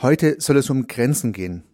Heute 0.00 0.36
soll 0.40 0.58
es 0.58 0.70
um 0.70 0.86
Grenzen 0.86 1.32
gehen. 1.32 1.64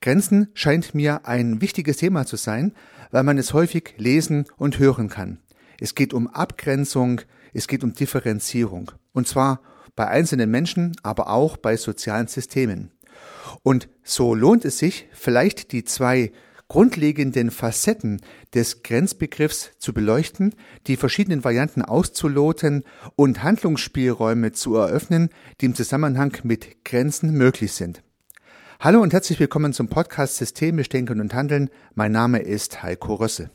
Grenzen 0.00 0.48
scheint 0.54 0.96
mir 0.96 1.28
ein 1.28 1.60
wichtiges 1.60 1.98
Thema 1.98 2.26
zu 2.26 2.34
sein, 2.34 2.72
weil 3.12 3.22
man 3.22 3.38
es 3.38 3.52
häufig 3.52 3.94
lesen 3.98 4.46
und 4.56 4.80
hören 4.80 5.08
kann. 5.08 5.38
Es 5.78 5.94
geht 5.94 6.12
um 6.12 6.26
Abgrenzung, 6.26 7.20
es 7.52 7.68
geht 7.68 7.84
um 7.84 7.92
Differenzierung. 7.92 8.90
Und 9.12 9.28
zwar 9.28 9.60
bei 9.94 10.08
einzelnen 10.08 10.50
Menschen, 10.50 10.96
aber 11.04 11.30
auch 11.30 11.56
bei 11.56 11.76
sozialen 11.76 12.26
Systemen. 12.26 12.90
Und 13.62 13.88
so 14.02 14.34
lohnt 14.34 14.64
es 14.64 14.78
sich, 14.78 15.06
vielleicht 15.12 15.70
die 15.70 15.84
zwei 15.84 16.32
grundlegenden 16.68 17.50
Facetten 17.50 18.20
des 18.54 18.82
Grenzbegriffs 18.82 19.70
zu 19.78 19.92
beleuchten, 19.92 20.54
die 20.86 20.96
verschiedenen 20.96 21.44
Varianten 21.44 21.82
auszuloten 21.82 22.84
und 23.14 23.42
Handlungsspielräume 23.42 24.52
zu 24.52 24.76
eröffnen, 24.76 25.30
die 25.60 25.66
im 25.66 25.74
Zusammenhang 25.74 26.36
mit 26.42 26.84
Grenzen 26.84 27.32
möglich 27.32 27.72
sind. 27.72 28.02
Hallo 28.80 29.00
und 29.00 29.12
herzlich 29.12 29.40
willkommen 29.40 29.72
zum 29.72 29.88
Podcast 29.88 30.36
Systemisch 30.36 30.88
Denken 30.88 31.20
und 31.20 31.32
Handeln. 31.32 31.70
Mein 31.94 32.12
Name 32.12 32.40
ist 32.40 32.82
Heiko 32.82 33.14
Rösse. 33.14 33.50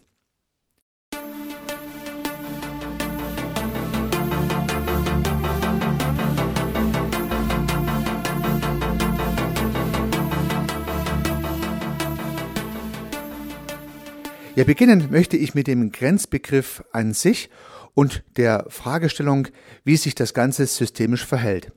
Ja, 14.61 14.65
beginnen 14.65 15.07
möchte 15.09 15.37
ich 15.37 15.55
mit 15.55 15.65
dem 15.65 15.91
Grenzbegriff 15.91 16.83
an 16.91 17.15
sich 17.15 17.49
und 17.95 18.23
der 18.37 18.67
Fragestellung, 18.69 19.47
wie 19.83 19.97
sich 19.97 20.13
das 20.13 20.35
Ganze 20.35 20.67
systemisch 20.67 21.25
verhält. 21.25 21.71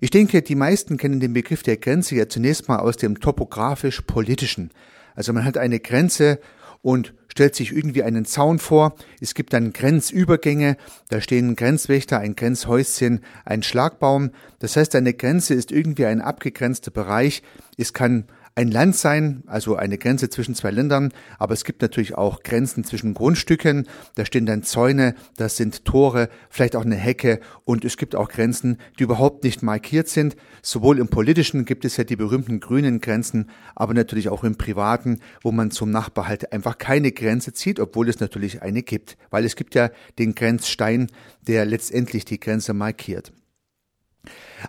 Ich 0.00 0.08
denke, 0.08 0.40
die 0.40 0.54
meisten 0.54 0.96
kennen 0.96 1.20
den 1.20 1.34
Begriff 1.34 1.62
der 1.62 1.76
Grenze 1.76 2.14
ja 2.14 2.26
zunächst 2.26 2.68
mal 2.68 2.78
aus 2.78 2.96
dem 2.96 3.20
topografisch-politischen. 3.20 4.70
Also 5.14 5.34
man 5.34 5.44
hat 5.44 5.58
eine 5.58 5.78
Grenze 5.78 6.40
und 6.80 7.12
stellt 7.28 7.54
sich 7.54 7.76
irgendwie 7.76 8.02
einen 8.02 8.24
Zaun 8.24 8.60
vor. 8.60 8.96
Es 9.20 9.34
gibt 9.34 9.52
dann 9.52 9.74
Grenzübergänge. 9.74 10.78
Da 11.10 11.20
stehen 11.20 11.54
Grenzwächter, 11.54 12.18
ein 12.18 12.34
Grenzhäuschen, 12.34 13.20
ein 13.44 13.62
Schlagbaum. 13.62 14.30
Das 14.58 14.78
heißt, 14.78 14.94
eine 14.94 15.12
Grenze 15.12 15.52
ist 15.52 15.70
irgendwie 15.70 16.06
ein 16.06 16.22
abgegrenzter 16.22 16.92
Bereich. 16.92 17.42
Es 17.76 17.92
kann 17.92 18.24
ein 18.56 18.70
Land 18.70 18.96
sein, 18.96 19.42
also 19.46 19.76
eine 19.76 19.98
Grenze 19.98 20.30
zwischen 20.30 20.54
zwei 20.54 20.70
Ländern, 20.70 21.12
aber 21.38 21.52
es 21.52 21.64
gibt 21.64 21.82
natürlich 21.82 22.14
auch 22.14 22.42
Grenzen 22.42 22.84
zwischen 22.84 23.12
Grundstücken, 23.12 23.86
da 24.14 24.24
stehen 24.24 24.46
dann 24.46 24.62
Zäune, 24.62 25.14
das 25.36 25.58
sind 25.58 25.84
Tore, 25.84 26.30
vielleicht 26.48 26.74
auch 26.74 26.84
eine 26.84 26.96
Hecke 26.96 27.40
und 27.64 27.84
es 27.84 27.98
gibt 27.98 28.16
auch 28.16 28.30
Grenzen, 28.30 28.78
die 28.98 29.02
überhaupt 29.02 29.44
nicht 29.44 29.62
markiert 29.62 30.08
sind. 30.08 30.36
Sowohl 30.62 30.98
im 30.98 31.08
politischen 31.08 31.66
gibt 31.66 31.84
es 31.84 31.98
ja 31.98 32.04
die 32.04 32.16
berühmten 32.16 32.58
grünen 32.58 33.02
Grenzen, 33.02 33.50
aber 33.74 33.92
natürlich 33.92 34.30
auch 34.30 34.42
im 34.42 34.56
privaten, 34.56 35.20
wo 35.42 35.52
man 35.52 35.70
zum 35.70 35.90
Nachbar 35.90 36.26
halt 36.26 36.50
einfach 36.54 36.78
keine 36.78 37.12
Grenze 37.12 37.52
zieht, 37.52 37.78
obwohl 37.78 38.08
es 38.08 38.20
natürlich 38.20 38.62
eine 38.62 38.82
gibt, 38.82 39.18
weil 39.28 39.44
es 39.44 39.56
gibt 39.56 39.74
ja 39.74 39.90
den 40.18 40.34
Grenzstein, 40.34 41.08
der 41.46 41.66
letztendlich 41.66 42.24
die 42.24 42.40
Grenze 42.40 42.72
markiert. 42.72 43.34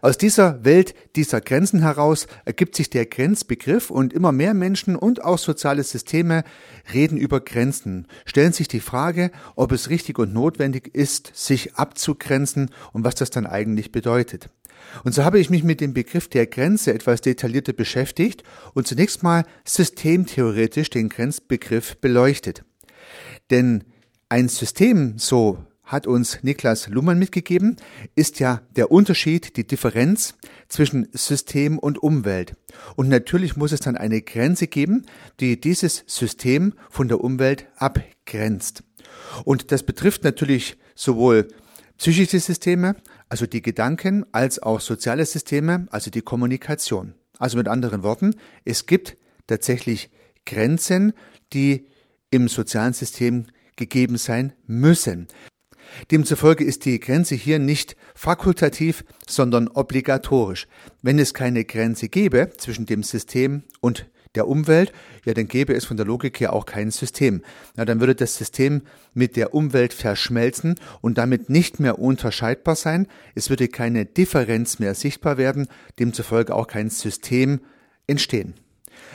Aus 0.02 0.18
dieser 0.18 0.64
Welt 0.64 0.94
dieser 1.16 1.42
Grenzen 1.42 1.82
heraus 1.82 2.28
ergibt 2.46 2.76
sich 2.76 2.90
der 2.90 3.06
Grenzbegriff 3.06 3.90
und 3.90 4.14
immer 4.14 4.32
mehr 4.32 4.54
Menschen 4.54 4.96
und 4.96 5.24
auch 5.24 5.38
soziale 5.38 5.84
Systeme 5.84 6.44
reden 6.94 7.18
über 7.18 7.40
Grenzen, 7.40 8.08
stellen 8.26 8.54
sich 8.54 8.68
die 8.68 8.80
Frage, 8.80 9.32
ob 9.56 9.72
es 9.72 9.90
richtig 9.90 10.20
und 10.20 10.34
notwendig 10.34 10.94
ist, 10.94 11.32
sich 11.34 11.76
abzugrenzen 11.76 12.70
und 12.94 13.04
was 13.04 13.16
das 13.16 13.30
dann 13.30 13.48
eigentlich 13.48 13.92
bedeutet. 13.92 14.50
Und 15.04 15.14
so 15.14 15.24
habe 15.24 15.40
ich 15.40 15.50
mich 15.50 15.64
mit 15.64 15.82
dem 15.82 15.94
Begriff 15.94 16.28
der 16.28 16.48
Grenze 16.48 16.94
etwas 16.94 17.22
detaillierter 17.22 17.74
beschäftigt 17.74 18.44
und 18.74 18.88
zunächst 18.88 19.24
mal 19.24 19.44
systemtheoretisch 19.66 20.90
den 20.90 21.10
Grenzbegriff 21.10 21.98
beleuchtet. 21.98 22.64
Denn 23.50 23.84
ein 24.30 24.50
System, 24.50 25.18
so 25.18 25.58
hat 25.88 26.06
uns 26.06 26.44
Niklas 26.44 26.88
Luhmann 26.90 27.18
mitgegeben, 27.18 27.78
ist 28.14 28.40
ja 28.40 28.62
der 28.76 28.92
Unterschied, 28.92 29.58
die 29.58 29.66
Differenz 29.66 30.36
zwischen 30.68 31.08
System 31.14 31.80
und 31.80 31.98
Umwelt. 32.04 32.56
Und 32.96 33.10
natürlich 33.10 33.56
muss 33.56 33.72
es 33.72 33.80
dann 33.80 33.98
eine 33.98 34.22
Grenze 34.22 34.68
geben, 34.68 35.06
die 35.40 35.60
dieses 35.60 36.04
System 36.06 36.74
von 36.90 37.08
der 37.08 37.22
Umwelt 37.22 37.68
abgrenzt. 37.78 38.84
Und 39.46 39.72
das 39.72 39.84
betrifft 39.84 40.24
natürlich 40.24 40.78
sowohl 40.94 41.48
psychische 41.98 42.40
Systeme, 42.40 42.96
also 43.30 43.46
die 43.46 43.62
Gedanken, 43.62 44.26
als 44.32 44.62
auch 44.62 44.82
soziale 44.82 45.26
Systeme, 45.26 45.88
also 45.90 46.12
die 46.12 46.22
Kommunikation. 46.22 47.16
Also 47.40 47.58
mit 47.58 47.68
anderen 47.68 48.04
Worten, 48.04 48.36
es 48.66 48.86
gibt 48.86 49.18
tatsächlich 49.48 50.10
Grenzen, 50.46 51.14
die 51.54 51.88
im 52.30 52.48
sozialen 52.48 52.94
System 52.94 53.48
gegeben 53.76 54.18
sein 54.18 54.54
müssen. 54.66 55.28
Demzufolge 56.12 56.64
ist 56.64 56.86
die 56.86 57.00
Grenze 57.00 57.36
hier 57.36 57.60
nicht 57.60 57.96
fakultativ, 58.16 59.04
sondern 59.28 59.68
obligatorisch. 59.68 60.68
Wenn 61.02 61.20
es 61.20 61.34
keine 61.34 61.66
Grenze 61.66 62.10
gäbe 62.10 62.52
zwischen 62.58 62.86
dem 62.86 63.04
System 63.04 63.64
und 63.82 64.08
der 64.36 64.48
Umwelt, 64.48 64.92
ja, 65.26 65.34
dann 65.34 65.48
gäbe 65.48 65.74
es 65.74 65.86
von 65.86 65.98
der 65.98 66.06
Logik 66.06 66.40
her 66.40 66.54
auch 66.54 66.66
kein 66.66 66.92
System. 66.92 67.42
Na, 67.76 67.86
dann 67.86 68.00
würde 68.00 68.16
das 68.16 68.38
System 68.38 68.84
mit 69.14 69.36
der 69.36 69.54
Umwelt 69.54 69.94
verschmelzen 69.94 70.76
und 71.02 71.18
damit 71.18 71.50
nicht 71.50 71.80
mehr 71.80 72.00
unterscheidbar 72.00 72.76
sein. 72.76 73.08
Es 73.36 73.50
würde 73.50 73.68
keine 73.68 74.06
Differenz 74.06 74.80
mehr 74.80 74.94
sichtbar 74.94 75.38
werden, 75.38 75.68
demzufolge 76.00 76.54
auch 76.54 76.68
kein 76.68 76.90
System 76.90 77.62
entstehen. 78.06 78.54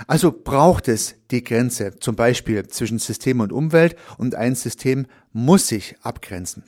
Also 0.07 0.33
braucht 0.33 0.89
es 0.89 1.15
die 1.31 1.45
Grenze, 1.45 1.99
zum 1.99 2.17
Beispiel 2.17 2.67
zwischen 2.69 2.99
System 2.99 3.41
und 3.41 3.53
Umwelt, 3.53 3.97
und 4.19 4.35
ein 4.35 4.55
System 4.55 5.07
muss 5.33 5.69
sich 5.69 5.97
abgrenzen. 6.03 6.65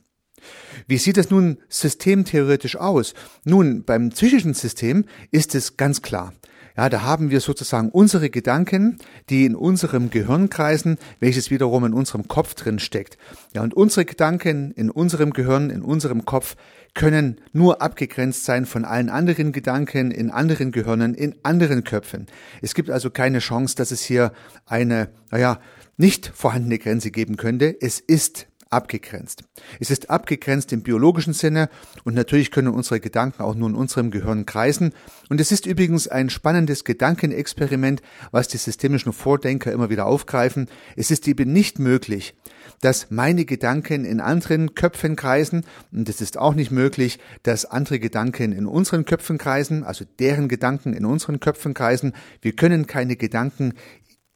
Wie 0.86 0.98
sieht 0.98 1.16
es 1.16 1.30
nun 1.30 1.58
systemtheoretisch 1.68 2.76
aus? 2.76 3.14
Nun, 3.44 3.84
beim 3.84 4.10
psychischen 4.10 4.54
System 4.54 5.04
ist 5.30 5.54
es 5.54 5.76
ganz 5.76 6.02
klar. 6.02 6.32
Ja, 6.76 6.88
da 6.88 7.02
haben 7.02 7.30
wir 7.30 7.40
sozusagen 7.40 7.88
unsere 7.90 8.30
Gedanken, 8.30 8.98
die 9.30 9.44
in 9.44 9.54
unserem 9.54 10.10
Gehirn 10.10 10.50
kreisen, 10.50 10.98
welches 11.20 11.50
wiederum 11.50 11.84
in 11.84 11.94
unserem 11.94 12.26
Kopf 12.26 12.54
drin 12.54 12.80
steckt. 12.80 13.16
Ja, 13.54 13.62
und 13.62 13.74
unsere 13.74 14.04
Gedanken 14.04 14.72
in 14.72 14.90
unserem 14.90 15.32
Gehirn, 15.32 15.70
in 15.70 15.82
unserem 15.82 16.24
Kopf 16.24 16.56
können 16.94 17.40
nur 17.52 17.82
abgegrenzt 17.82 18.44
sein 18.44 18.66
von 18.66 18.84
allen 18.84 19.10
anderen 19.10 19.52
Gedanken 19.52 20.10
in 20.10 20.30
anderen 20.30 20.70
Gehirnen, 20.70 21.14
in 21.14 21.34
anderen 21.42 21.84
Köpfen. 21.84 22.26
Es 22.62 22.74
gibt 22.74 22.88
also 22.88 23.10
keine 23.10 23.40
Chance, 23.40 23.74
dass 23.76 23.90
es 23.90 24.02
hier 24.02 24.32
eine, 24.64 25.10
naja, 25.30 25.60
nicht 25.96 26.30
vorhandene 26.34 26.78
Grenze 26.78 27.10
geben 27.10 27.36
könnte. 27.36 27.76
Es 27.80 28.00
ist 28.00 28.46
abgegrenzt. 28.74 29.44
Es 29.80 29.90
ist 29.90 30.10
abgegrenzt 30.10 30.72
im 30.72 30.82
biologischen 30.82 31.32
Sinne 31.32 31.68
und 32.04 32.14
natürlich 32.14 32.50
können 32.50 32.68
unsere 32.68 33.00
Gedanken 33.00 33.42
auch 33.42 33.54
nur 33.54 33.68
in 33.68 33.74
unserem 33.74 34.10
Gehirn 34.10 34.46
kreisen. 34.46 34.92
Und 35.28 35.40
es 35.40 35.52
ist 35.52 35.66
übrigens 35.66 36.08
ein 36.08 36.30
spannendes 36.30 36.84
Gedankenexperiment, 36.84 38.02
was 38.30 38.48
die 38.48 38.58
systemischen 38.58 39.12
Vordenker 39.12 39.72
immer 39.72 39.90
wieder 39.90 40.06
aufgreifen. 40.06 40.68
Es 40.96 41.10
ist 41.10 41.26
eben 41.28 41.52
nicht 41.52 41.78
möglich, 41.78 42.34
dass 42.80 43.10
meine 43.10 43.44
Gedanken 43.44 44.04
in 44.04 44.20
anderen 44.20 44.74
Köpfen 44.74 45.16
kreisen 45.16 45.64
und 45.92 46.08
es 46.08 46.20
ist 46.20 46.38
auch 46.38 46.54
nicht 46.54 46.70
möglich, 46.70 47.18
dass 47.42 47.64
andere 47.64 47.98
Gedanken 47.98 48.52
in 48.52 48.66
unseren 48.66 49.04
Köpfen 49.04 49.38
kreisen, 49.38 49.84
also 49.84 50.04
deren 50.18 50.48
Gedanken 50.48 50.92
in 50.92 51.04
unseren 51.04 51.40
Köpfen 51.40 51.74
kreisen. 51.74 52.14
Wir 52.42 52.54
können 52.54 52.86
keine 52.86 53.16
Gedanken 53.16 53.74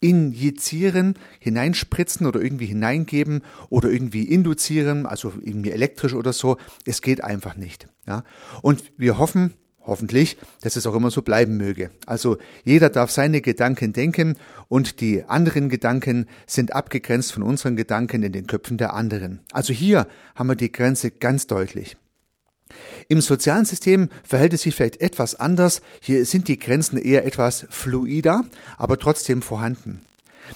injizieren, 0.01 1.15
hineinspritzen 1.41 2.27
oder 2.27 2.41
irgendwie 2.41 2.67
hineingeben 2.67 3.43
oder 3.69 3.91
irgendwie 3.91 4.25
induzieren, 4.25 5.07
also 5.07 5.33
irgendwie 5.41 5.71
elektrisch 5.71 6.15
oder 6.15 6.33
so. 6.33 6.57
Es 6.85 7.03
geht 7.03 7.23
einfach 7.25 7.57
nicht. 7.57 7.89
Ja? 8.07 8.25
Und 8.63 8.85
wir 8.97 9.19
hoffen, 9.19 9.55
hoffentlich, 9.89 10.37
dass 10.61 10.77
es 10.77 10.87
auch 10.87 10.95
immer 10.95 11.11
so 11.11 11.23
bleiben 11.23 11.57
möge. 11.57 11.91
Also 12.07 12.39
jeder 12.65 12.91
darf 12.91 13.11
seine 13.11 13.41
Gedanken 13.41 13.93
denken 13.93 14.37
und 14.69 15.01
die 15.01 15.25
anderen 15.25 15.69
Gedanken 15.69 16.27
sind 16.47 16.73
abgegrenzt 16.73 17.33
von 17.33 17.43
unseren 17.43 17.75
Gedanken 17.75 18.23
in 18.23 18.33
den 18.33 18.47
Köpfen 18.47 18.79
der 18.79 18.95
anderen. 18.95 19.41
Also 19.53 19.73
hier 19.73 20.07
haben 20.37 20.49
wir 20.49 20.57
die 20.57 20.71
Grenze 20.71 21.11
ganz 21.11 21.47
deutlich. 21.47 21.97
Im 23.09 23.21
sozialen 23.21 23.65
System 23.65 24.09
verhält 24.23 24.53
es 24.53 24.63
sich 24.63 24.75
vielleicht 24.75 25.01
etwas 25.01 25.35
anders. 25.35 25.81
Hier 26.01 26.25
sind 26.25 26.49
die 26.49 26.59
Grenzen 26.59 26.99
eher 26.99 27.25
etwas 27.25 27.67
fluider, 27.71 28.45
aber 28.77 28.99
trotzdem 28.99 29.43
vorhanden. 29.43 30.03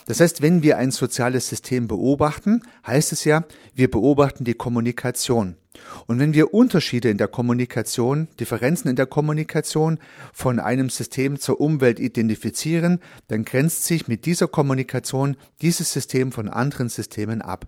Das 0.06 0.20
heißt, 0.20 0.42
wenn 0.42 0.62
wir 0.62 0.78
ein 0.78 0.90
soziales 0.90 1.48
System 1.48 1.88
beobachten, 1.88 2.62
heißt 2.86 3.12
es 3.12 3.24
ja, 3.24 3.44
wir 3.74 3.90
beobachten 3.90 4.44
die 4.44 4.54
Kommunikation. 4.54 5.56
Und 6.06 6.18
wenn 6.18 6.34
wir 6.34 6.54
Unterschiede 6.54 7.08
in 7.10 7.18
der 7.18 7.28
Kommunikation, 7.28 8.28
Differenzen 8.38 8.88
in 8.88 8.96
der 8.96 9.06
Kommunikation 9.06 9.98
von 10.32 10.60
einem 10.60 10.90
System 10.90 11.38
zur 11.38 11.60
Umwelt 11.60 11.98
identifizieren, 11.98 13.00
dann 13.28 13.44
grenzt 13.44 13.84
sich 13.84 14.08
mit 14.08 14.26
dieser 14.26 14.48
Kommunikation 14.48 15.36
dieses 15.60 15.92
System 15.92 16.32
von 16.32 16.48
anderen 16.48 16.88
Systemen 16.88 17.42
ab. 17.42 17.66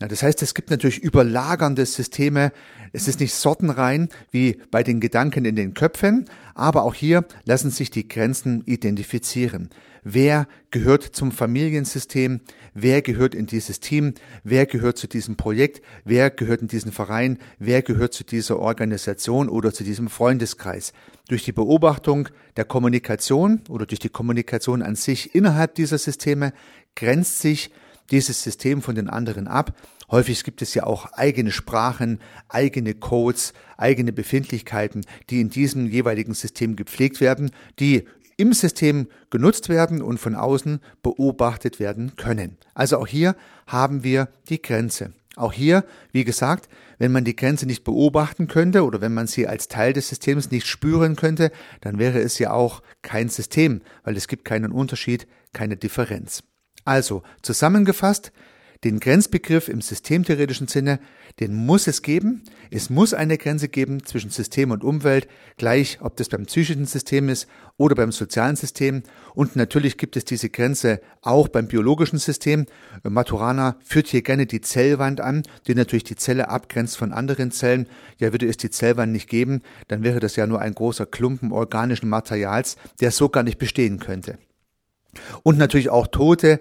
Ja, 0.00 0.08
das 0.08 0.22
heißt, 0.22 0.42
es 0.42 0.54
gibt 0.54 0.70
natürlich 0.70 0.98
überlagernde 0.98 1.86
Systeme. 1.86 2.52
Es 2.92 3.06
ist 3.06 3.20
nicht 3.20 3.32
sortenrein 3.34 4.08
wie 4.32 4.60
bei 4.70 4.82
den 4.82 5.00
Gedanken 5.00 5.44
in 5.44 5.54
den 5.54 5.74
Köpfen, 5.74 6.26
aber 6.54 6.82
auch 6.82 6.94
hier 6.94 7.24
lassen 7.44 7.70
sich 7.70 7.90
die 7.90 8.08
Grenzen 8.08 8.62
identifizieren. 8.66 9.70
Wer 10.02 10.48
gehört 10.70 11.02
zum 11.02 11.32
Familiensystem? 11.32 12.40
Wer 12.74 13.02
gehört 13.02 13.34
in 13.34 13.46
dieses 13.46 13.80
Team? 13.80 14.14
Wer 14.42 14.66
gehört 14.66 14.98
zu 14.98 15.06
diesem 15.06 15.36
Projekt? 15.36 15.80
Wer 16.04 16.28
gehört 16.28 16.60
in 16.60 16.68
diesen 16.68 16.92
Verein? 16.92 17.38
Wer 17.58 17.80
gehört 17.82 18.12
zu 18.12 18.24
dieser 18.24 18.58
Organisation 18.58 19.48
oder 19.48 19.72
zu 19.72 19.84
diesem 19.84 20.08
Freundeskreis? 20.08 20.92
Durch 21.28 21.44
die 21.44 21.52
Beobachtung 21.52 22.28
der 22.56 22.66
Kommunikation 22.66 23.62
oder 23.70 23.86
durch 23.86 24.00
die 24.00 24.10
Kommunikation 24.10 24.82
an 24.82 24.96
sich 24.96 25.34
innerhalb 25.34 25.74
dieser 25.76 25.98
Systeme 25.98 26.52
grenzt 26.96 27.38
sich 27.38 27.70
dieses 28.10 28.42
System 28.42 28.82
von 28.82 28.94
den 28.94 29.08
anderen 29.08 29.48
ab. 29.48 29.76
Häufig 30.10 30.44
gibt 30.44 30.62
es 30.62 30.74
ja 30.74 30.84
auch 30.84 31.12
eigene 31.12 31.50
Sprachen, 31.50 32.20
eigene 32.48 32.94
Codes, 32.94 33.52
eigene 33.76 34.12
Befindlichkeiten, 34.12 35.04
die 35.30 35.40
in 35.40 35.50
diesem 35.50 35.86
jeweiligen 35.86 36.34
System 36.34 36.76
gepflegt 36.76 37.20
werden, 37.20 37.50
die 37.78 38.04
im 38.36 38.52
System 38.52 39.08
genutzt 39.30 39.68
werden 39.68 40.02
und 40.02 40.18
von 40.18 40.34
außen 40.34 40.80
beobachtet 41.02 41.78
werden 41.80 42.16
können. 42.16 42.58
Also 42.74 42.98
auch 42.98 43.06
hier 43.06 43.36
haben 43.66 44.04
wir 44.04 44.28
die 44.48 44.60
Grenze. 44.60 45.12
Auch 45.36 45.52
hier, 45.52 45.84
wie 46.12 46.24
gesagt, 46.24 46.68
wenn 46.98 47.10
man 47.10 47.24
die 47.24 47.34
Grenze 47.34 47.66
nicht 47.66 47.82
beobachten 47.82 48.46
könnte 48.46 48.84
oder 48.84 49.00
wenn 49.00 49.14
man 49.14 49.26
sie 49.26 49.48
als 49.48 49.66
Teil 49.66 49.92
des 49.92 50.08
Systems 50.08 50.50
nicht 50.50 50.66
spüren 50.66 51.16
könnte, 51.16 51.50
dann 51.80 51.98
wäre 51.98 52.20
es 52.20 52.38
ja 52.38 52.52
auch 52.52 52.82
kein 53.02 53.28
System, 53.28 53.82
weil 54.04 54.16
es 54.16 54.28
gibt 54.28 54.44
keinen 54.44 54.70
Unterschied, 54.70 55.26
keine 55.52 55.76
Differenz. 55.76 56.44
Also 56.84 57.22
zusammengefasst, 57.42 58.32
den 58.84 59.00
Grenzbegriff 59.00 59.68
im 59.68 59.80
systemtheoretischen 59.80 60.68
Sinne, 60.68 61.00
den 61.40 61.54
muss 61.54 61.86
es 61.86 62.02
geben. 62.02 62.42
Es 62.70 62.90
muss 62.90 63.14
eine 63.14 63.38
Grenze 63.38 63.68
geben 63.68 64.04
zwischen 64.04 64.30
System 64.30 64.70
und 64.70 64.84
Umwelt, 64.84 65.26
gleich 65.56 65.98
ob 66.02 66.16
das 66.16 66.28
beim 66.28 66.44
psychischen 66.44 66.84
System 66.84 67.30
ist 67.30 67.48
oder 67.78 67.94
beim 67.94 68.12
sozialen 68.12 68.56
System. 68.56 69.02
Und 69.34 69.56
natürlich 69.56 69.96
gibt 69.96 70.16
es 70.16 70.26
diese 70.26 70.50
Grenze 70.50 71.00
auch 71.22 71.48
beim 71.48 71.66
biologischen 71.66 72.18
System. 72.18 72.66
Maturana 73.02 73.78
führt 73.82 74.08
hier 74.08 74.22
gerne 74.22 74.46
die 74.46 74.60
Zellwand 74.60 75.20
an, 75.20 75.44
die 75.66 75.74
natürlich 75.74 76.04
die 76.04 76.16
Zelle 76.16 76.50
abgrenzt 76.50 76.98
von 76.98 77.12
anderen 77.12 77.50
Zellen. 77.50 77.88
Ja, 78.18 78.32
würde 78.32 78.46
es 78.46 78.58
die 78.58 78.70
Zellwand 78.70 79.12
nicht 79.12 79.30
geben, 79.30 79.62
dann 79.88 80.02
wäre 80.04 80.20
das 80.20 80.36
ja 80.36 80.46
nur 80.46 80.60
ein 80.60 80.74
großer 80.74 81.06
Klumpen 81.06 81.52
organischen 81.52 82.10
Materials, 82.10 82.76
der 83.00 83.10
so 83.10 83.30
gar 83.30 83.42
nicht 83.42 83.58
bestehen 83.58 83.98
könnte. 83.98 84.38
Und 85.42 85.58
natürlich 85.58 85.90
auch 85.90 86.06
Tote, 86.06 86.60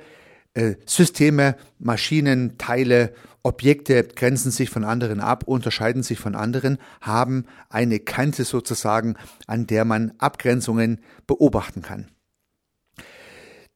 äh, 0.53 0.75
Systeme, 0.85 1.55
Maschinen, 1.79 2.57
Teile, 2.57 3.13
Objekte 3.43 4.03
grenzen 4.05 4.51
sich 4.51 4.69
von 4.69 4.85
anderen 4.85 5.19
ab, 5.19 5.43
unterscheiden 5.45 6.01
sich 6.01 6.17
von 6.17 6.33
anderen, 6.33 6.77
haben 7.01 7.45
eine 7.69 7.99
Kante 7.99 8.45
sozusagen, 8.45 9.15
an 9.47 9.67
der 9.67 9.83
man 9.83 10.13
Abgrenzungen 10.17 11.01
beobachten 11.27 11.81
kann. 11.81 12.07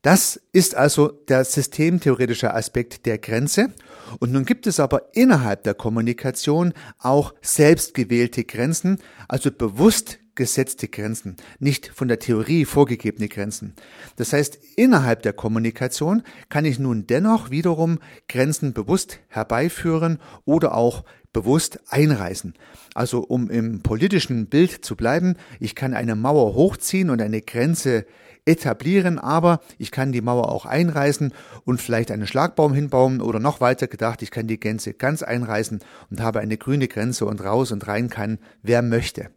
Das 0.04 0.40
ist 0.54 0.74
also 0.76 1.10
der 1.10 1.44
systemtheoretische 1.44 2.54
Aspekt 2.54 3.06
der 3.06 3.18
Grenze. 3.18 3.74
Und 4.20 4.32
nun 4.32 4.46
gibt 4.46 4.66
es 4.66 4.80
aber 4.80 5.14
innerhalb 5.14 5.64
der 5.64 5.74
Kommunikation 5.74 6.74
auch 7.00 7.34
selbstgewählte 7.42 8.46
Grenzen, 8.46 9.00
also 9.28 9.52
bewusst 9.52 10.20
gesetzte 10.38 10.88
Grenzen, 10.88 11.36
nicht 11.60 11.92
von 11.94 12.08
der 12.08 12.20
Theorie 12.20 12.64
vorgegebene 12.64 13.28
Grenzen. 13.28 13.74
Das 14.16 14.32
heißt, 14.32 14.58
innerhalb 14.78 15.24
der 15.24 15.34
Kommunikation 15.34 16.24
kann 16.48 16.64
ich 16.64 16.80
nun 16.80 17.06
dennoch 17.08 17.50
wiederum 17.50 18.00
Grenzen 18.30 18.72
bewusst 18.72 19.20
herbeiführen 19.28 20.20
oder 20.46 20.74
auch 20.76 21.04
bewusst 21.34 21.82
einreißen. 21.90 22.54
Also 22.94 23.20
um 23.20 23.50
im 23.50 23.82
politischen 23.82 24.48
Bild 24.48 24.86
zu 24.86 24.96
bleiben, 24.96 25.36
ich 25.60 25.76
kann 25.76 25.94
eine 25.94 26.16
Mauer 26.16 26.56
hochziehen 26.56 27.10
und 27.10 27.22
eine 27.22 27.42
Grenze 27.42 28.06
etablieren, 28.46 29.20
aber 29.20 29.60
ich 29.78 29.92
kann 29.92 30.12
die 30.12 30.22
Mauer 30.22 30.50
auch 30.50 30.66
einreißen 30.66 31.34
und 31.66 31.82
vielleicht 31.82 32.12
einen 32.12 32.28
Schlagbaum 32.28 32.74
hinbauen 32.74 33.22
oder 33.22 33.40
noch 33.40 33.60
weiter 33.60 33.88
gedacht, 33.88 34.22
ich 34.22 34.32
kann 34.32 34.48
die 34.48 34.60
Gänse 34.60 34.94
ganz 34.94 35.22
einreißen 35.22 35.80
und 36.10 36.22
habe 36.22 36.40
eine 36.40 36.58
grüne 36.58 36.88
Grenze 36.88 37.26
und 37.26 37.44
raus 37.44 37.72
und 37.72 37.88
rein 37.88 38.10
kann, 38.10 38.40
wer 38.64 38.82
möchte. 38.82 39.30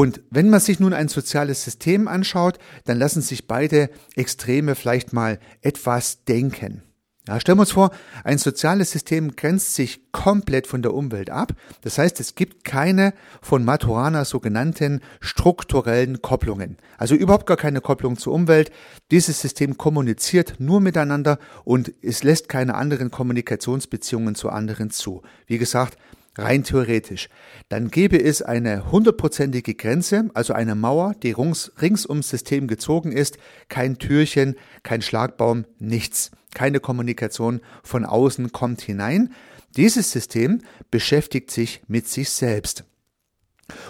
Und 0.00 0.22
wenn 0.30 0.48
man 0.48 0.60
sich 0.60 0.80
nun 0.80 0.94
ein 0.94 1.08
soziales 1.08 1.62
System 1.62 2.08
anschaut, 2.08 2.58
dann 2.86 2.98
lassen 2.98 3.20
sich 3.20 3.46
beide 3.46 3.90
Extreme 4.16 4.74
vielleicht 4.74 5.12
mal 5.12 5.38
etwas 5.60 6.24
denken. 6.24 6.82
Ja, 7.28 7.38
stellen 7.38 7.58
wir 7.58 7.62
uns 7.64 7.72
vor, 7.72 7.90
ein 8.24 8.38
soziales 8.38 8.92
System 8.92 9.36
grenzt 9.36 9.74
sich 9.74 10.10
komplett 10.10 10.66
von 10.66 10.80
der 10.80 10.94
Umwelt 10.94 11.28
ab. 11.28 11.52
Das 11.82 11.98
heißt, 11.98 12.18
es 12.18 12.34
gibt 12.34 12.64
keine 12.64 13.12
von 13.42 13.62
Maturana 13.62 14.24
sogenannten 14.24 15.02
strukturellen 15.20 16.22
Kopplungen. 16.22 16.78
Also 16.96 17.14
überhaupt 17.14 17.44
gar 17.44 17.58
keine 17.58 17.82
Kopplung 17.82 18.16
zur 18.16 18.32
Umwelt. 18.32 18.70
Dieses 19.10 19.42
System 19.42 19.76
kommuniziert 19.76 20.54
nur 20.60 20.80
miteinander 20.80 21.38
und 21.64 21.92
es 22.00 22.22
lässt 22.22 22.48
keine 22.48 22.74
anderen 22.74 23.10
Kommunikationsbeziehungen 23.10 24.34
zu 24.34 24.48
anderen 24.48 24.88
zu. 24.88 25.20
Wie 25.46 25.58
gesagt, 25.58 25.98
rein 26.36 26.64
theoretisch, 26.64 27.28
dann 27.68 27.90
gäbe 27.90 28.22
es 28.22 28.42
eine 28.42 28.90
hundertprozentige 28.90 29.74
Grenze, 29.74 30.30
also 30.34 30.52
eine 30.52 30.74
Mauer, 30.74 31.14
die 31.22 31.32
rings, 31.32 31.72
rings 31.80 32.06
ums 32.06 32.28
System 32.28 32.66
gezogen 32.66 33.12
ist, 33.12 33.38
kein 33.68 33.98
Türchen, 33.98 34.56
kein 34.82 35.02
Schlagbaum, 35.02 35.64
nichts. 35.78 36.30
Keine 36.52 36.80
Kommunikation 36.80 37.60
von 37.84 38.04
außen 38.04 38.50
kommt 38.50 38.80
hinein. 38.80 39.32
Dieses 39.76 40.10
System 40.10 40.62
beschäftigt 40.90 41.50
sich 41.50 41.80
mit 41.86 42.08
sich 42.08 42.30
selbst. 42.30 42.84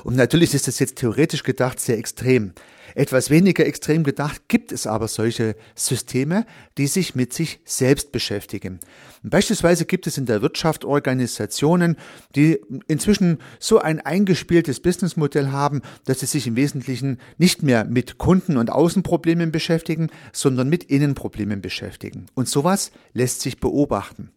Und 0.04 0.16
natürlich 0.16 0.54
ist 0.54 0.68
das 0.68 0.78
jetzt 0.78 0.96
theoretisch 0.96 1.42
gedacht 1.42 1.80
sehr 1.80 1.98
extrem. 1.98 2.52
Etwas 2.94 3.30
weniger 3.30 3.66
extrem 3.66 4.04
gedacht 4.04 4.48
gibt 4.48 4.72
es 4.72 4.86
aber 4.86 5.08
solche 5.08 5.56
Systeme, 5.74 6.46
die 6.78 6.86
sich 6.86 7.14
mit 7.14 7.32
sich 7.32 7.60
selbst 7.64 8.12
beschäftigen. 8.12 8.80
Beispielsweise 9.22 9.84
gibt 9.84 10.06
es 10.06 10.18
in 10.18 10.26
der 10.26 10.42
Wirtschaft 10.42 10.84
Organisationen, 10.84 11.96
die 12.34 12.58
inzwischen 12.88 13.38
so 13.58 13.78
ein 13.78 14.00
eingespieltes 14.00 14.80
Businessmodell 14.80 15.48
haben, 15.48 15.82
dass 16.06 16.20
sie 16.20 16.26
sich 16.26 16.46
im 16.46 16.56
Wesentlichen 16.56 17.18
nicht 17.36 17.62
mehr 17.62 17.84
mit 17.84 18.18
Kunden- 18.18 18.56
und 18.56 18.70
Außenproblemen 18.70 19.52
beschäftigen, 19.52 20.08
sondern 20.32 20.68
mit 20.68 20.84
Innenproblemen 20.84 21.60
beschäftigen. 21.60 22.26
Und 22.34 22.48
sowas 22.48 22.92
lässt 23.12 23.42
sich 23.42 23.60
beobachten. 23.60 24.30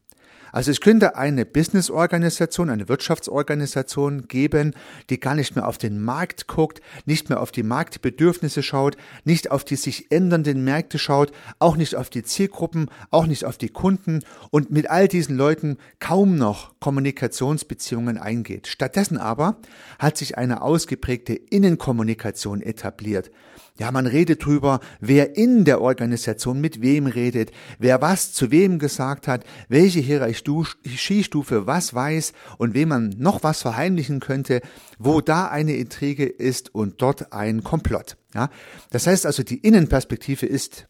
Also 0.54 0.70
es 0.70 0.82
könnte 0.82 1.16
eine 1.18 1.48
Businessorganisation, 1.48 2.70
eine 2.70 2.88
Wirtschaftsorganisation 2.88 4.28
geben, 4.28 4.76
die 5.10 5.20
gar 5.20 5.34
nicht 5.34 5.56
mehr 5.56 5.68
auf 5.68 5.80
den 5.80 6.00
Markt 6.00 6.48
guckt, 6.48 6.80
nicht 7.06 7.28
mehr 7.30 7.42
auf 7.42 7.52
die 7.52 7.64
Marktbedürfnisse 7.64 8.62
schaut, 8.62 8.96
nicht 9.24 9.50
auf 9.50 9.64
die 9.64 9.78
sich 9.78 10.12
ändernden 10.12 10.64
Märkte 10.64 11.00
schaut, 11.00 11.32
auch 11.58 11.76
nicht 11.76 11.96
auf 11.96 12.12
die 12.12 12.22
Zielgruppen, 12.22 12.92
auch 13.10 13.26
nicht 13.26 13.46
auf 13.46 13.58
die 13.58 13.70
Kunden 13.70 14.20
und 14.52 14.70
mit 14.70 14.92
all 14.92 15.08
diesen 15.08 15.36
Leuten 15.36 15.78
kaum 15.98 16.38
noch 16.38 16.80
Kommunikationsbeziehungen 16.80 18.20
eingeht. 18.20 18.68
Stattdessen 18.68 19.18
aber 19.18 19.58
hat 19.98 20.18
sich 20.18 20.38
eine 20.38 20.62
ausgeprägte 20.62 21.34
Innenkommunikation 21.34 22.62
etabliert. 22.62 23.32
Ja, 23.80 23.92
man 23.92 24.06
redet 24.06 24.46
drüber, 24.46 24.82
wer 25.00 25.36
in 25.36 25.66
der 25.66 25.82
Organisation 25.82 26.62
mit 26.62 26.84
wem 26.84 27.08
redet, 27.08 27.52
wer 27.80 28.04
was 28.04 28.32
zu 28.32 28.52
wem 28.52 28.78
gesagt 28.78 29.28
hat, 29.28 29.46
welche 29.68 30.00
Hierarchiestufe 30.46 31.68
was 31.68 31.94
weiß 31.94 32.34
und 32.58 32.74
wem 32.74 32.90
man 32.90 33.10
noch 33.18 33.44
was 33.44 33.62
verheimlichen 33.62 34.20
könnte, 34.20 34.62
wo 35.00 35.22
da 35.22 35.48
eine 35.48 35.76
Intrige 35.76 36.26
ist 36.26 36.74
und 36.74 37.02
dort 37.02 37.34
ein 37.34 37.64
Komplott. 37.64 38.18
Ja, 38.34 38.50
das 38.92 39.08
heißt 39.08 39.26
also, 39.26 39.44
die 39.44 39.58
Innenperspektive 39.58 40.46
ist 40.46 40.88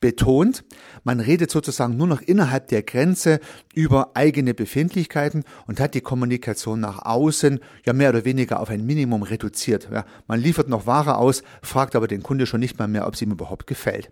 betont. 0.00 0.64
Man 1.04 1.20
redet 1.20 1.50
sozusagen 1.50 1.96
nur 1.96 2.06
noch 2.06 2.20
innerhalb 2.20 2.68
der 2.68 2.82
Grenze 2.82 3.40
über 3.74 4.12
eigene 4.14 4.54
Befindlichkeiten 4.54 5.44
und 5.66 5.80
hat 5.80 5.94
die 5.94 6.00
Kommunikation 6.00 6.80
nach 6.80 7.04
außen 7.04 7.60
ja 7.84 7.92
mehr 7.92 8.10
oder 8.10 8.24
weniger 8.24 8.60
auf 8.60 8.70
ein 8.70 8.86
Minimum 8.86 9.22
reduziert. 9.22 9.88
Ja, 9.92 10.04
man 10.26 10.40
liefert 10.40 10.68
noch 10.68 10.86
Ware 10.86 11.16
aus, 11.16 11.42
fragt 11.62 11.96
aber 11.96 12.08
den 12.08 12.22
Kunde 12.22 12.46
schon 12.46 12.60
nicht 12.60 12.78
mal 12.78 12.88
mehr, 12.88 13.06
ob 13.06 13.14
es 13.14 13.22
ihm 13.22 13.32
überhaupt 13.32 13.66
gefällt. 13.66 14.10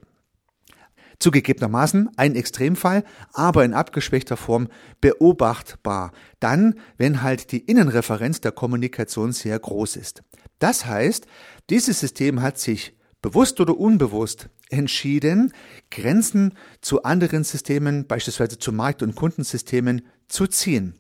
Zugegebenermaßen 1.19 2.11
ein 2.17 2.35
Extremfall, 2.35 3.05
aber 3.33 3.65
in 3.65 3.75
abgeschwächter 3.75 4.37
Form 4.37 4.69
beobachtbar. 5.01 6.13
Dann, 6.41 6.75
wenn 6.97 7.23
halt 7.23 7.53
die 7.53 7.61
Innenreferenz 7.61 8.41
der 8.41 8.53
Kommunikation 8.53 9.33
sehr 9.33 9.59
groß 9.59 9.97
ist. 9.97 10.23
Das 10.59 10.87
heißt, 10.87 11.27
dieses 11.71 12.01
System 12.01 12.43
hat 12.43 12.59
sich 12.59 12.97
bewusst 13.23 13.61
oder 13.61 13.77
unbewusst 13.77 14.49
entschieden, 14.71 15.53
Grenzen 15.91 16.55
zu 16.81 17.03
anderen 17.03 17.45
Systemen, 17.45 18.07
beispielsweise 18.07 18.59
zu 18.59 18.73
Markt- 18.73 19.03
und 19.03 19.15
Kundensystemen, 19.15 20.03
zu 20.29 20.47
ziehen. 20.47 20.95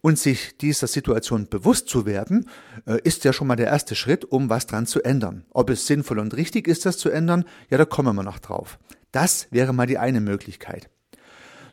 Und 0.00 0.18
sich 0.18 0.56
dieser 0.58 0.86
Situation 0.86 1.48
bewusst 1.48 1.88
zu 1.88 2.06
werden, 2.06 2.48
äh, 2.86 2.98
ist 3.04 3.24
ja 3.24 3.32
schon 3.32 3.46
mal 3.46 3.56
der 3.56 3.66
erste 3.66 3.94
Schritt, 3.94 4.24
um 4.24 4.50
was 4.50 4.66
dran 4.66 4.86
zu 4.86 5.02
ändern. 5.02 5.44
Ob 5.50 5.70
es 5.70 5.86
sinnvoll 5.86 6.18
und 6.18 6.34
richtig 6.34 6.66
ist, 6.66 6.84
das 6.86 6.98
zu 6.98 7.10
ändern, 7.10 7.44
ja, 7.70 7.78
da 7.78 7.84
kommen 7.84 8.16
wir 8.16 8.22
noch 8.22 8.38
drauf. 8.38 8.78
Das 9.12 9.46
wäre 9.50 9.72
mal 9.72 9.86
die 9.86 9.98
eine 9.98 10.20
Möglichkeit. 10.20 10.88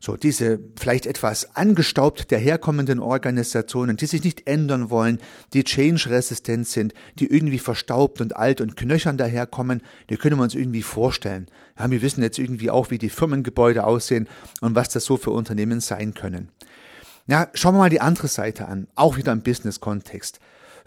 So 0.01 0.15
diese 0.15 0.59
vielleicht 0.79 1.05
etwas 1.05 1.55
angestaubt 1.57 2.31
daherkommenden 2.31 2.99
Organisationen, 2.99 3.97
die 3.97 4.05
sich 4.05 4.23
nicht 4.23 4.47
ändern 4.47 4.89
wollen, 4.89 5.19
die 5.51 5.65
change-resistent 5.65 6.67
sind, 6.67 6.93
die 7.19 7.27
irgendwie 7.27 7.59
verstaubt 7.59 8.21
und 8.21 8.35
alt 8.37 8.61
und 8.61 8.77
knöchern 8.77 9.17
daherkommen, 9.17 9.81
die 10.09 10.15
können 10.15 10.37
wir 10.37 10.43
uns 10.43 10.55
irgendwie 10.55 10.83
vorstellen. 10.83 11.47
Ja, 11.77 11.91
wir 11.91 12.01
wissen 12.01 12.23
jetzt 12.23 12.39
irgendwie 12.39 12.69
auch, 12.69 12.91
wie 12.91 12.97
die 12.97 13.09
Firmengebäude 13.09 13.83
aussehen 13.83 14.29
und 14.61 14.75
was 14.75 14.87
das 14.87 15.03
so 15.03 15.17
für 15.17 15.31
Unternehmen 15.31 15.81
sein 15.81 16.13
können. 16.13 16.49
Ja, 17.27 17.49
schauen 17.53 17.75
wir 17.75 17.79
mal 17.79 17.89
die 17.89 18.01
andere 18.01 18.29
Seite 18.29 18.67
an, 18.67 18.87
auch 18.95 19.17
wieder 19.17 19.33
im 19.33 19.41
Business-Kontext. 19.41 20.39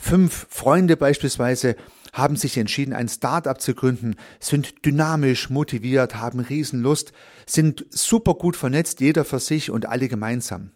Fünf 0.05 0.49
Freunde 0.51 0.97
beispielsweise 0.97 1.77
haben 2.13 2.35
sich 2.35 2.59
entschieden, 2.59 2.93
ein 2.93 3.09
Start-up 3.09 3.61
zu 3.61 3.73
gründen, 3.73 4.17
sind 4.41 4.85
dynamisch, 4.85 5.49
motiviert, 5.49 6.17
haben 6.17 6.41
Riesenlust, 6.41 7.13
sind 7.47 7.87
super 7.89 8.35
gut 8.35 8.57
vernetzt, 8.57 9.01
jeder 9.01 9.25
für 9.25 9.39
sich 9.39 9.71
und 9.71 9.87
alle 9.87 10.09
gemeinsam. 10.09 10.73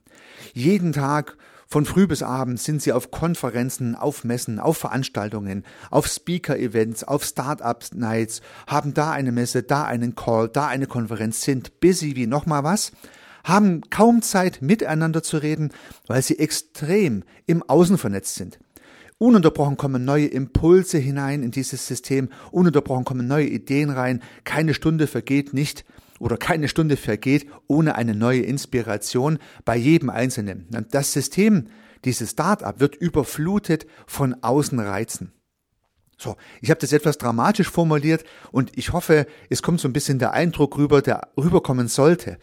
Jeden 0.54 0.92
Tag 0.92 1.36
von 1.66 1.84
früh 1.84 2.06
bis 2.06 2.22
abend 2.22 2.60
sind 2.60 2.80
sie 2.80 2.92
auf 2.92 3.10
Konferenzen, 3.10 3.96
auf 3.96 4.22
Messen, 4.22 4.60
auf 4.60 4.78
Veranstaltungen, 4.78 5.64
auf 5.90 6.06
Speaker-Events, 6.06 7.02
auf 7.02 7.24
Start-up-Nights, 7.24 8.42
haben 8.68 8.94
da 8.94 9.10
eine 9.10 9.32
Messe, 9.32 9.64
da 9.64 9.84
einen 9.84 10.14
Call, 10.14 10.48
da 10.48 10.68
eine 10.68 10.86
Konferenz, 10.86 11.42
sind 11.42 11.80
busy 11.80 12.14
wie 12.14 12.28
nochmal 12.28 12.62
was, 12.62 12.92
haben 13.42 13.82
kaum 13.90 14.22
Zeit 14.22 14.62
miteinander 14.62 15.24
zu 15.24 15.38
reden, 15.38 15.72
weil 16.06 16.22
sie 16.22 16.38
extrem 16.38 17.24
im 17.46 17.64
Außen 17.64 17.98
vernetzt 17.98 18.36
sind. 18.36 18.60
Ununterbrochen 19.18 19.78
kommen 19.78 20.04
neue 20.04 20.26
Impulse 20.26 20.98
hinein 20.98 21.42
in 21.42 21.50
dieses 21.50 21.86
System, 21.86 22.28
ununterbrochen 22.50 23.06
kommen 23.06 23.26
neue 23.26 23.46
Ideen 23.46 23.88
rein, 23.88 24.22
keine 24.44 24.74
Stunde 24.74 25.06
vergeht 25.06 25.54
nicht 25.54 25.86
oder 26.18 26.36
keine 26.36 26.68
Stunde 26.68 26.98
vergeht 26.98 27.46
ohne 27.66 27.94
eine 27.94 28.14
neue 28.14 28.42
Inspiration 28.42 29.38
bei 29.64 29.74
jedem 29.74 30.10
Einzelnen. 30.10 30.66
Das 30.90 31.14
System, 31.14 31.68
dieses 32.04 32.32
Start-up 32.32 32.78
wird 32.78 32.94
überflutet 32.94 33.86
von 34.06 34.36
Außenreizen. 34.42 35.32
So, 36.18 36.36
ich 36.60 36.68
habe 36.68 36.80
das 36.80 36.92
etwas 36.92 37.16
dramatisch 37.16 37.70
formuliert 37.70 38.24
und 38.52 38.76
ich 38.76 38.92
hoffe, 38.92 39.26
es 39.48 39.62
kommt 39.62 39.80
so 39.80 39.88
ein 39.88 39.94
bisschen 39.94 40.18
der 40.18 40.34
Eindruck 40.34 40.76
rüber, 40.76 41.00
der 41.00 41.28
rüberkommen 41.38 41.88
sollte. 41.88 42.38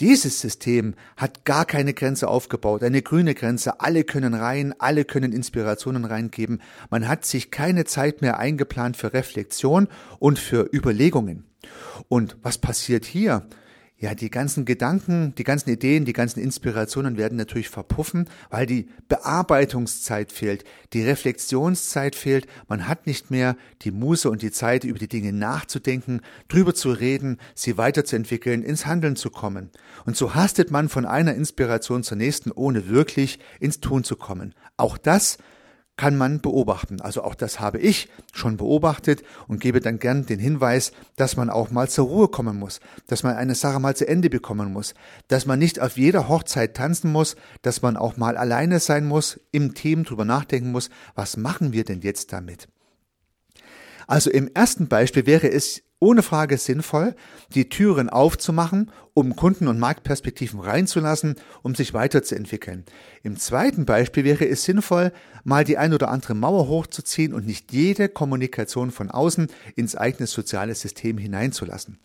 Dieses 0.00 0.40
System 0.40 0.94
hat 1.18 1.44
gar 1.44 1.66
keine 1.66 1.92
Grenze 1.92 2.28
aufgebaut, 2.28 2.82
eine 2.82 3.02
grüne 3.02 3.34
Grenze. 3.34 3.80
Alle 3.80 4.02
können 4.02 4.32
rein, 4.32 4.74
alle 4.78 5.04
können 5.04 5.32
Inspirationen 5.32 6.06
reingeben. 6.06 6.62
Man 6.88 7.06
hat 7.06 7.26
sich 7.26 7.50
keine 7.50 7.84
Zeit 7.84 8.22
mehr 8.22 8.38
eingeplant 8.38 8.96
für 8.96 9.12
Reflexion 9.12 9.88
und 10.18 10.38
für 10.38 10.68
Überlegungen. 10.72 11.44
Und 12.08 12.38
was 12.42 12.56
passiert 12.56 13.04
hier? 13.04 13.46
Ja, 14.02 14.14
die 14.14 14.30
ganzen 14.30 14.64
Gedanken, 14.64 15.34
die 15.36 15.44
ganzen 15.44 15.68
Ideen, 15.68 16.06
die 16.06 16.14
ganzen 16.14 16.40
Inspirationen 16.40 17.18
werden 17.18 17.36
natürlich 17.36 17.68
verpuffen, 17.68 18.30
weil 18.48 18.64
die 18.64 18.88
Bearbeitungszeit 19.08 20.32
fehlt, 20.32 20.64
die 20.94 21.02
Reflexionszeit 21.02 22.16
fehlt, 22.16 22.46
man 22.66 22.88
hat 22.88 23.06
nicht 23.06 23.30
mehr 23.30 23.58
die 23.82 23.90
Muße 23.90 24.30
und 24.30 24.40
die 24.40 24.52
Zeit, 24.52 24.84
über 24.84 24.98
die 24.98 25.06
Dinge 25.06 25.34
nachzudenken, 25.34 26.22
drüber 26.48 26.74
zu 26.74 26.92
reden, 26.92 27.36
sie 27.54 27.76
weiterzuentwickeln, 27.76 28.62
ins 28.62 28.86
Handeln 28.86 29.16
zu 29.16 29.28
kommen. 29.28 29.68
Und 30.06 30.16
so 30.16 30.34
hastet 30.34 30.70
man 30.70 30.88
von 30.88 31.04
einer 31.04 31.34
Inspiration 31.34 32.02
zur 32.02 32.16
nächsten, 32.16 32.52
ohne 32.52 32.88
wirklich 32.88 33.38
ins 33.60 33.80
Tun 33.80 34.02
zu 34.02 34.16
kommen. 34.16 34.54
Auch 34.78 34.96
das 34.96 35.36
kann 36.00 36.16
man 36.16 36.40
beobachten. 36.40 37.02
Also 37.02 37.22
auch 37.22 37.34
das 37.34 37.60
habe 37.60 37.76
ich 37.76 38.08
schon 38.32 38.56
beobachtet 38.56 39.22
und 39.48 39.60
gebe 39.60 39.80
dann 39.80 39.98
gern 39.98 40.24
den 40.24 40.38
Hinweis, 40.38 40.92
dass 41.16 41.36
man 41.36 41.50
auch 41.50 41.70
mal 41.70 41.90
zur 41.90 42.06
Ruhe 42.06 42.28
kommen 42.28 42.58
muss, 42.58 42.80
dass 43.06 43.22
man 43.22 43.36
eine 43.36 43.54
Sache 43.54 43.80
mal 43.80 43.94
zu 43.94 44.08
Ende 44.08 44.30
bekommen 44.30 44.72
muss, 44.72 44.94
dass 45.28 45.44
man 45.44 45.58
nicht 45.58 45.78
auf 45.78 45.98
jeder 45.98 46.26
Hochzeit 46.26 46.74
tanzen 46.74 47.12
muss, 47.12 47.36
dass 47.60 47.82
man 47.82 47.98
auch 47.98 48.16
mal 48.16 48.38
alleine 48.38 48.80
sein 48.80 49.06
muss, 49.06 49.40
im 49.52 49.74
Team 49.74 50.04
drüber 50.04 50.24
nachdenken 50.24 50.72
muss, 50.72 50.88
was 51.14 51.36
machen 51.36 51.74
wir 51.74 51.84
denn 51.84 52.00
jetzt 52.00 52.32
damit? 52.32 52.68
Also 54.06 54.30
im 54.30 54.48
ersten 54.54 54.88
Beispiel 54.88 55.26
wäre 55.26 55.52
es 55.52 55.82
ohne 56.00 56.22
Frage 56.22 56.58
sinnvoll, 56.58 57.14
die 57.54 57.68
Türen 57.68 58.08
aufzumachen, 58.08 58.90
um 59.14 59.36
Kunden- 59.36 59.68
und 59.68 59.78
Marktperspektiven 59.78 60.58
reinzulassen, 60.58 61.36
um 61.62 61.74
sich 61.74 61.94
weiterzuentwickeln. 61.94 62.84
Im 63.22 63.36
zweiten 63.36 63.84
Beispiel 63.84 64.24
wäre 64.24 64.48
es 64.48 64.64
sinnvoll, 64.64 65.12
mal 65.44 65.62
die 65.62 65.78
ein 65.78 65.92
oder 65.94 66.08
andere 66.08 66.34
Mauer 66.34 66.68
hochzuziehen 66.68 67.34
und 67.34 67.46
nicht 67.46 67.72
jede 67.72 68.08
Kommunikation 68.08 68.90
von 68.90 69.10
außen 69.10 69.48
ins 69.76 69.94
eigene 69.94 70.26
soziale 70.26 70.74
System 70.74 71.18
hineinzulassen. 71.18 71.98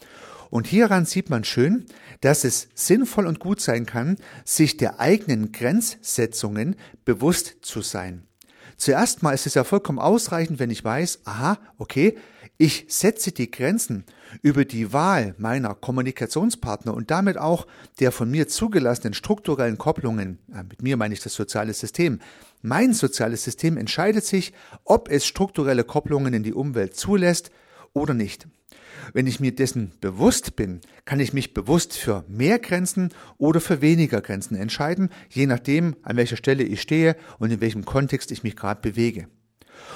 Und 0.49 0.67
hieran 0.67 1.05
sieht 1.05 1.29
man 1.29 1.43
schön, 1.43 1.85
dass 2.21 2.43
es 2.43 2.67
sinnvoll 2.75 3.27
und 3.27 3.39
gut 3.39 3.61
sein 3.61 3.85
kann, 3.85 4.17
sich 4.43 4.77
der 4.77 4.99
eigenen 4.99 5.51
Grenzsetzungen 5.51 6.75
bewusst 7.03 7.57
zu 7.61 7.81
sein. 7.81 8.23
Zuerst 8.77 9.23
mal 9.23 9.31
ist 9.31 9.47
es 9.47 9.53
ja 9.53 9.63
vollkommen 9.63 9.99
ausreichend, 9.99 10.59
wenn 10.59 10.69
ich 10.69 10.83
weiß, 10.83 11.21
aha, 11.25 11.57
okay, 11.77 12.17
ich 12.57 12.85
setze 12.87 13.31
die 13.31 13.51
Grenzen 13.51 14.05
über 14.41 14.63
die 14.63 14.93
Wahl 14.93 15.35
meiner 15.37 15.75
Kommunikationspartner 15.75 16.93
und 16.93 17.11
damit 17.11 17.37
auch 17.37 17.67
der 17.99 18.11
von 18.11 18.31
mir 18.31 18.47
zugelassenen 18.47 19.13
strukturellen 19.13 19.77
Kopplungen, 19.77 20.39
mit 20.69 20.81
mir 20.81 20.95
meine 20.95 21.13
ich 21.13 21.19
das 21.19 21.33
soziale 21.33 21.73
System, 21.73 22.19
mein 22.61 22.93
soziales 22.93 23.43
System 23.43 23.77
entscheidet 23.77 24.25
sich, 24.25 24.53
ob 24.85 25.09
es 25.09 25.25
strukturelle 25.25 25.83
Kopplungen 25.83 26.33
in 26.33 26.43
die 26.43 26.53
Umwelt 26.53 26.95
zulässt 26.95 27.51
oder 27.93 28.13
nicht. 28.13 28.47
Wenn 29.13 29.27
ich 29.27 29.39
mir 29.39 29.53
dessen 29.53 29.91
bewusst 30.01 30.55
bin, 30.55 30.81
kann 31.03 31.19
ich 31.19 31.33
mich 31.33 31.53
bewusst 31.53 31.93
für 31.93 32.23
mehr 32.27 32.59
Grenzen 32.59 33.09
oder 33.37 33.61
für 33.61 33.81
weniger 33.81 34.21
Grenzen 34.21 34.55
entscheiden, 34.55 35.09
je 35.29 35.45
nachdem, 35.45 35.95
an 36.03 36.17
welcher 36.17 36.37
Stelle 36.37 36.63
ich 36.63 36.81
stehe 36.81 37.15
und 37.37 37.51
in 37.51 37.61
welchem 37.61 37.85
Kontext 37.85 38.31
ich 38.31 38.43
mich 38.43 38.55
gerade 38.55 38.81
bewege. 38.81 39.27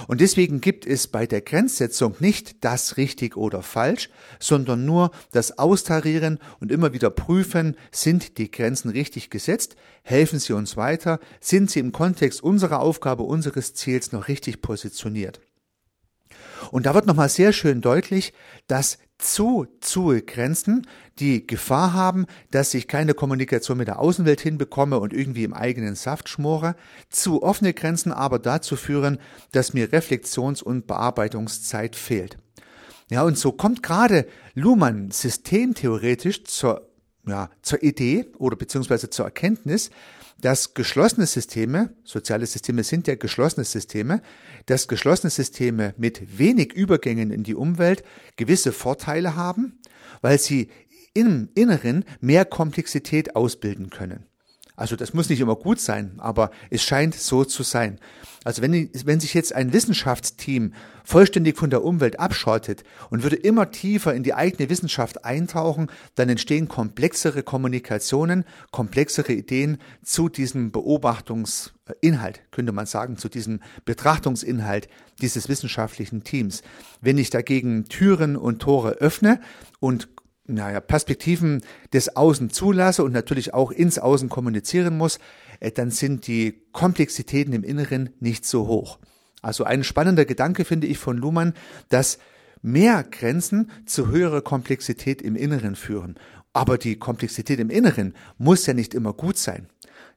Und 0.08 0.22
deswegen 0.22 0.62
gibt 0.62 0.86
es 0.86 1.08
bei 1.08 1.26
der 1.28 1.42
Grenzsetzung 1.42 2.16
nicht 2.20 2.64
das 2.64 2.98
richtig 2.98 3.38
oder 3.38 3.62
falsch, 3.62 4.10
sondern 4.40 4.86
nur 4.86 5.12
das 5.32 5.58
Austarieren 5.58 6.40
und 6.60 6.72
immer 6.72 6.94
wieder 6.94 7.10
prüfen, 7.10 7.76
sind 7.92 8.38
die 8.38 8.52
Grenzen 8.52 8.90
richtig 8.90 9.30
gesetzt, 9.30 9.76
helfen 10.04 10.40
sie 10.40 10.54
uns 10.54 10.78
weiter, 10.78 11.20
sind 11.40 11.70
sie 11.70 11.80
im 11.80 11.92
Kontext 11.92 12.44
unserer 12.44 12.80
Aufgabe, 12.80 13.24
unseres 13.24 13.74
Ziels 13.74 14.12
noch 14.12 14.28
richtig 14.28 14.62
positioniert. 14.62 15.42
Und 16.72 16.86
da 16.86 16.94
wird 16.94 17.06
nochmal 17.06 17.30
sehr 17.30 17.54
schön 17.54 17.82
deutlich, 17.82 18.34
dass 18.68 18.98
zu 19.20 19.68
zu 19.82 20.18
Grenzen 20.26 20.88
die 21.20 21.46
Gefahr 21.46 21.94
haben, 21.94 22.26
dass 22.52 22.74
ich 22.74 22.88
keine 22.88 23.14
Kommunikation 23.14 23.78
mit 23.78 23.90
der 23.90 24.00
Außenwelt 24.00 24.40
hinbekomme 24.40 24.98
und 24.98 25.14
irgendwie 25.14 25.44
im 25.44 25.54
eigenen 25.54 25.96
Saft 25.96 26.30
schmore, 26.30 26.76
zu 27.10 27.44
offene 27.44 27.74
Grenzen 27.74 28.14
aber 28.14 28.40
dazu 28.40 28.78
führen, 28.78 29.20
dass 29.52 29.74
mir 29.74 29.92
Reflexions- 29.92 30.64
und 30.64 30.88
Bearbeitungszeit 30.88 31.96
fehlt. 31.98 32.38
Ja, 33.12 33.24
und 33.24 33.38
so 33.38 33.52
kommt 33.52 33.84
gerade 33.84 34.26
Luhmann 34.54 35.12
systemtheoretisch 35.12 36.46
zur, 36.46 36.90
ja, 37.28 37.50
zur 37.62 37.84
Idee 37.84 38.28
oder 38.38 38.56
beziehungsweise 38.56 39.10
zur 39.10 39.26
Erkenntnis, 39.26 39.90
dass 40.42 40.74
geschlossene 40.74 41.26
Systeme, 41.26 41.94
soziale 42.04 42.46
Systeme 42.46 42.84
sind 42.84 43.08
ja 43.08 43.16
geschlossene 43.16 43.66
Systeme, 43.66 44.22
dass 44.66 44.88
geschlossene 44.88 45.30
Systeme 45.30 45.94
mit 45.98 46.40
wenig 46.40 46.74
Übergängen 46.74 47.32
in 47.32 47.44
die 47.44 47.56
Umwelt 47.56 48.04
gewisse 48.38 48.72
Vorteile 48.72 49.36
haben, 49.36 49.80
weil 50.22 50.40
sie 50.40 50.70
im 51.14 51.50
Inneren 51.56 52.06
mehr 52.22 52.46
Komplexität 52.46 53.36
ausbilden 53.36 53.90
können. 53.90 54.26
Also 54.80 54.96
das 54.96 55.14
muss 55.14 55.28
nicht 55.28 55.42
immer 55.42 55.58
gut 55.58 55.82
sein, 55.82 56.14
aber 56.20 56.52
es 56.70 56.82
scheint 56.82 57.14
so 57.14 57.44
zu 57.44 57.64
sein. 57.64 58.00
Also 58.46 58.62
wenn, 58.62 58.90
wenn 59.04 59.20
sich 59.20 59.34
jetzt 59.34 59.54
ein 59.54 59.74
Wissenschaftsteam 59.74 60.74
vollständig 61.04 61.58
von 61.58 61.70
der 61.70 61.84
Umwelt 61.84 62.18
abschottet 62.18 62.86
und 63.10 63.22
würde 63.22 63.36
immer 63.36 63.72
tiefer 63.72 64.14
in 64.14 64.24
die 64.24 64.34
eigene 64.34 64.70
Wissenschaft 64.70 65.26
eintauchen, 65.26 65.92
dann 66.16 66.30
entstehen 66.30 66.70
komplexere 66.70 67.44
Kommunikationen, 67.44 68.46
komplexere 68.72 69.34
Ideen 69.34 69.80
zu 70.02 70.30
diesem 70.30 70.72
Beobachtungsinhalt, 70.72 72.42
könnte 72.52 72.72
man 72.72 72.86
sagen, 72.86 73.18
zu 73.18 73.28
diesem 73.28 73.60
Betrachtungsinhalt 73.84 74.88
dieses 75.22 75.50
wissenschaftlichen 75.50 76.24
Teams. 76.24 76.64
Wenn 77.02 77.18
ich 77.18 77.32
dagegen 77.32 77.84
Türen 77.90 78.38
und 78.38 78.62
Tore 78.62 78.92
öffne 78.92 79.42
und 79.82 80.08
naja, 80.50 80.80
Perspektiven 80.80 81.62
des 81.94 82.16
Außen 82.16 82.50
zulasse 82.50 83.04
und 83.04 83.14
natürlich 83.14 83.54
auch 83.54 83.72
ins 83.72 84.00
Außen 84.00 84.30
kommunizieren 84.30 84.98
muss, 84.98 85.20
äh, 85.60 85.72
dann 85.72 85.92
sind 85.92 86.28
die 86.28 86.62
Komplexitäten 86.72 87.54
im 87.54 87.64
Inneren 87.64 88.10
nicht 88.20 88.46
so 88.46 88.68
hoch. 88.68 89.00
Also 89.42 89.64
ein 89.64 89.84
spannender 89.84 90.26
Gedanke 90.26 90.66
finde 90.66 90.88
ich 90.88 90.98
von 90.98 91.18
Luhmann, 91.18 91.54
dass 91.90 92.20
mehr 92.62 93.04
Grenzen 93.04 93.72
zu 93.86 94.10
höherer 94.10 94.42
Komplexität 94.42 95.22
im 95.22 95.36
Inneren 95.36 95.76
führen. 95.76 96.16
Aber 96.52 96.78
die 96.78 96.98
Komplexität 96.98 97.60
im 97.60 97.70
Inneren 97.70 98.14
muss 98.38 98.66
ja 98.66 98.74
nicht 98.74 98.94
immer 98.94 99.14
gut 99.14 99.38
sein. 99.38 99.68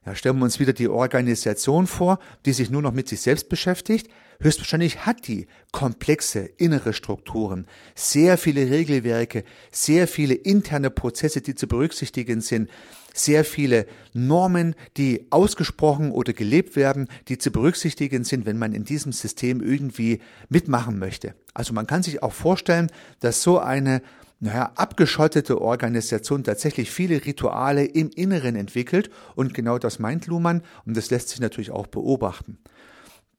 Ja, 0.05 0.15
stellen 0.15 0.37
wir 0.37 0.43
uns 0.43 0.59
wieder 0.59 0.73
die 0.73 0.89
Organisation 0.89 1.87
vor, 1.87 2.19
die 2.45 2.51
sich 2.51 2.69
nur 2.69 2.81
noch 2.81 2.91
mit 2.91 3.07
sich 3.07 3.21
selbst 3.21 3.47
beschäftigt. 3.47 4.09
Höchstwahrscheinlich 4.41 5.05
hat 5.05 5.27
die 5.27 5.47
komplexe 5.71 6.41
innere 6.57 6.91
Strukturen, 6.91 7.67
sehr 7.95 8.37
viele 8.37 8.69
Regelwerke, 8.69 9.45
sehr 9.71 10.07
viele 10.07 10.33
interne 10.33 10.89
Prozesse, 10.89 11.39
die 11.39 11.55
zu 11.55 11.67
berücksichtigen 11.67 12.41
sind, 12.41 12.69
sehr 13.13 13.45
viele 13.45 13.85
Normen, 14.11 14.75
die 14.97 15.27
ausgesprochen 15.29 16.11
oder 16.11 16.33
gelebt 16.33 16.75
werden, 16.75 17.07
die 17.29 17.37
zu 17.37 17.51
berücksichtigen 17.51 18.25
sind, 18.25 18.45
wenn 18.45 18.57
man 18.57 18.73
in 18.73 18.83
diesem 18.83 19.13
System 19.13 19.61
irgendwie 19.61 20.19
mitmachen 20.49 20.99
möchte. 20.99 21.35
Also 21.53 21.73
man 21.73 21.87
kann 21.87 22.03
sich 22.03 22.23
auch 22.23 22.33
vorstellen, 22.33 22.91
dass 23.21 23.43
so 23.43 23.59
eine 23.59 24.01
naja, 24.43 24.73
abgeschottete 24.75 25.61
Organisation 25.61 26.43
tatsächlich 26.43 26.91
viele 26.91 27.25
Rituale 27.25 27.85
im 27.85 28.09
Inneren 28.09 28.57
entwickelt 28.57 29.09
und 29.35 29.53
genau 29.53 29.77
das 29.77 29.99
meint 29.99 30.27
Luhmann 30.27 30.63
und 30.85 30.97
das 30.97 31.09
lässt 31.11 31.29
sich 31.29 31.39
natürlich 31.39 31.71
auch 31.71 31.87
beobachten. 31.87 32.57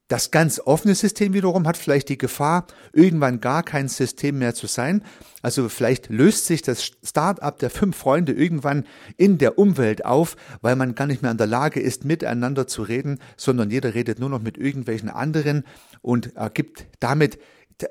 Das 0.07 0.31
ganz 0.31 0.59
offene 0.59 0.95
System 0.95 1.33
wiederum 1.33 1.67
hat 1.67 1.77
vielleicht 1.77 2.09
die 2.09 2.17
Gefahr, 2.17 2.65
irgendwann 2.91 3.39
gar 3.39 3.61
kein 3.61 3.87
System 3.87 4.39
mehr 4.39 4.55
zu 4.55 4.65
sein. 4.65 5.03
Also 5.43 5.69
vielleicht 5.69 6.09
löst 6.09 6.47
sich 6.47 6.63
das 6.63 6.83
Start-up 6.83 7.59
der 7.59 7.69
fünf 7.69 7.97
Freunde 7.97 8.31
irgendwann 8.31 8.85
in 9.17 9.37
der 9.37 9.59
Umwelt 9.59 10.05
auf, 10.05 10.35
weil 10.61 10.75
man 10.75 10.95
gar 10.95 11.05
nicht 11.05 11.21
mehr 11.21 11.31
in 11.31 11.37
der 11.37 11.47
Lage 11.47 11.79
ist, 11.79 12.03
miteinander 12.03 12.65
zu 12.67 12.81
reden, 12.81 13.19
sondern 13.37 13.69
jeder 13.69 13.93
redet 13.93 14.19
nur 14.19 14.29
noch 14.29 14.41
mit 14.41 14.57
irgendwelchen 14.57 15.09
anderen 15.09 15.65
und 16.01 16.35
ergibt 16.35 16.85
damit 16.99 17.37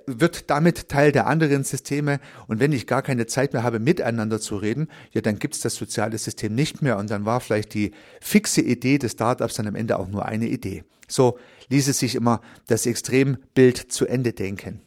wird 0.06 0.50
damit 0.50 0.88
Teil 0.88 1.12
der 1.12 1.26
anderen 1.26 1.64
Systeme 1.64 2.20
und 2.46 2.58
wenn 2.58 2.72
ich 2.72 2.86
gar 2.86 3.02
keine 3.02 3.26
Zeit 3.26 3.52
mehr 3.52 3.62
habe, 3.62 3.80
miteinander 3.80 4.40
zu 4.40 4.56
reden, 4.56 4.88
ja, 5.12 5.20
dann 5.20 5.38
gibt 5.38 5.54
es 5.54 5.60
das 5.60 5.74
soziale 5.74 6.16
System 6.16 6.54
nicht 6.54 6.80
mehr 6.80 6.96
und 6.96 7.10
dann 7.10 7.24
war 7.24 7.40
vielleicht 7.40 7.74
die 7.74 7.92
fixe 8.20 8.62
Idee 8.62 8.98
des 8.98 9.12
Startups 9.12 9.54
dann 9.54 9.66
am 9.66 9.74
Ende 9.74 9.98
auch 9.98 10.08
nur 10.08 10.24
eine 10.24 10.46
Idee. 10.46 10.84
So 11.06 11.38
ließe 11.68 11.92
sich 11.92 12.14
immer 12.14 12.40
das 12.66 12.86
Extrembild 12.86 13.76
zu 13.92 14.06
Ende 14.06 14.32
denken. 14.32 14.80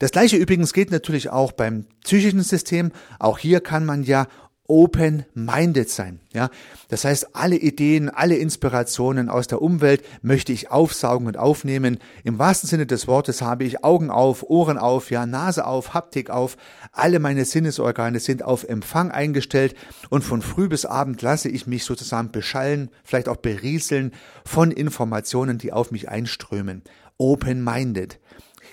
Das 0.00 0.10
gleiche 0.10 0.36
übrigens 0.36 0.72
geht 0.72 0.90
natürlich 0.90 1.30
auch 1.30 1.52
beim 1.52 1.86
psychischen 2.02 2.42
System. 2.42 2.90
Auch 3.20 3.38
hier 3.38 3.60
kann 3.60 3.84
man 3.84 4.02
ja 4.02 4.26
open-minded 4.66 5.90
sein. 5.90 6.20
Ja, 6.32 6.48
das 6.88 7.04
heißt, 7.04 7.36
alle 7.36 7.56
Ideen, 7.56 8.08
alle 8.08 8.36
Inspirationen 8.36 9.28
aus 9.28 9.46
der 9.46 9.60
Umwelt 9.60 10.02
möchte 10.22 10.52
ich 10.52 10.70
aufsaugen 10.70 11.26
und 11.26 11.36
aufnehmen. 11.36 11.98
Im 12.24 12.38
wahrsten 12.38 12.68
Sinne 12.68 12.86
des 12.86 13.06
Wortes 13.06 13.42
habe 13.42 13.64
ich 13.64 13.84
Augen 13.84 14.10
auf, 14.10 14.42
Ohren 14.42 14.78
auf, 14.78 15.10
ja, 15.10 15.26
Nase 15.26 15.66
auf, 15.66 15.92
Haptik 15.92 16.30
auf. 16.30 16.56
Alle 16.92 17.18
meine 17.18 17.44
Sinnesorgane 17.44 18.20
sind 18.20 18.42
auf 18.42 18.64
Empfang 18.64 19.10
eingestellt 19.10 19.74
und 20.08 20.24
von 20.24 20.40
früh 20.40 20.68
bis 20.68 20.86
abend 20.86 21.20
lasse 21.20 21.50
ich 21.50 21.66
mich 21.66 21.84
sozusagen 21.84 22.32
beschallen, 22.32 22.90
vielleicht 23.04 23.28
auch 23.28 23.36
berieseln 23.36 24.12
von 24.46 24.70
Informationen, 24.70 25.58
die 25.58 25.72
auf 25.72 25.90
mich 25.90 26.08
einströmen. 26.08 26.82
Open-minded. 27.18 28.18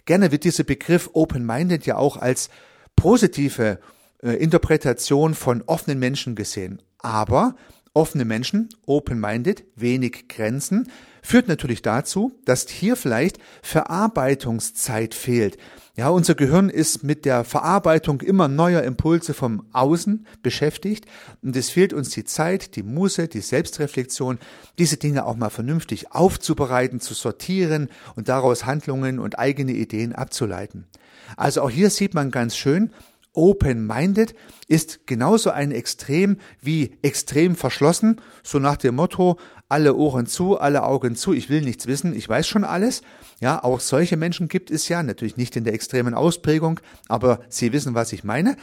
Gerne 0.06 0.32
wird 0.32 0.46
dieser 0.46 0.64
Begriff 0.64 1.10
open-minded 1.14 1.86
ja 1.86 1.98
auch 1.98 2.18
als 2.18 2.50
positive 2.96 3.80
äh, 4.22 4.32
Interpretation 4.34 5.34
von 5.34 5.62
offenen 5.64 6.00
Menschen 6.00 6.36
gesehen. 6.36 6.82
Aber 7.00 7.56
offene 7.94 8.26
Menschen, 8.26 8.70
open-minded, 8.86 9.64
wenig 9.76 10.28
Grenzen, 10.30 10.90
führt 11.22 11.48
natürlich 11.48 11.82
dazu, 11.82 12.34
dass 12.46 12.68
hier 12.68 12.96
vielleicht 12.96 13.38
Verarbeitungszeit 13.62 15.14
fehlt. 15.14 15.58
Ja, 15.98 16.10
unser 16.10 16.36
Gehirn 16.36 16.70
ist 16.70 17.04
mit 17.04 17.26
der 17.26 17.44
Verarbeitung 17.44 18.22
immer 18.22 18.48
neuer 18.48 18.82
Impulse 18.84 19.34
vom 19.34 19.68
Außen 19.74 20.26
beschäftigt 20.42 21.06
und 21.44 21.56
es 21.56 21.70
fehlt 21.70 21.92
uns 21.94 22.12
die 22.12 22.24
Zeit, 22.24 22.78
die 22.78 22.84
Muße, 22.84 23.28
die 23.28 23.42
Selbstreflexion, 23.42 24.40
diese 24.80 24.96
Dinge 24.96 25.26
auch 25.26 25.36
mal 25.36 25.50
vernünftig 25.50 26.14
aufzubereiten, 26.14 27.02
zu 27.02 27.14
sortieren 27.14 27.90
und 28.16 28.30
daraus 28.30 28.66
Handlungen 28.66 29.20
und 29.20 29.38
eigene 29.38 29.74
Ideen 29.74 30.14
abzuleiten. 30.14 30.88
Also 31.36 31.62
auch 31.62 31.70
hier 31.70 31.90
sieht 31.90 32.14
man 32.14 32.32
ganz 32.32 32.56
schön, 32.56 32.92
Open-minded 33.34 34.36
ist 34.68 35.08
genauso 35.08 35.52
ein 35.52 35.72
Extrem 35.72 36.38
wie 36.62 36.98
extrem 37.02 37.56
verschlossen, 37.56 38.20
so 38.44 38.60
nach 38.60 38.78
dem 38.78 38.96
Motto, 38.96 39.38
alle 39.70 39.96
Ohren 39.96 40.26
zu, 40.26 40.60
alle 40.60 40.84
Augen 40.84 41.16
zu, 41.16 41.32
ich 41.32 41.50
will 41.50 41.62
nichts 41.62 41.88
wissen, 41.88 42.14
ich 42.14 42.28
weiß 42.28 42.46
schon 42.46 42.66
alles. 42.66 43.04
Ja, 43.40 43.64
auch 43.64 43.80
solche 43.80 44.18
Menschen 44.18 44.50
gibt 44.50 44.70
es 44.70 44.90
ja, 44.90 45.02
natürlich 45.02 45.38
nicht 45.38 45.56
in 45.56 45.64
der 45.64 45.74
extremen 45.74 46.14
Ausprägung, 46.14 46.82
aber 47.08 47.40
Sie 47.48 47.72
wissen, 47.72 47.96
was 47.96 48.12
ich 48.12 48.26
meine. 48.26 48.58